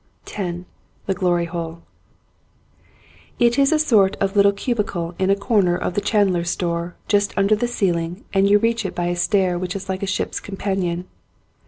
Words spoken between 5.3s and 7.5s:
corner of the chandler's store just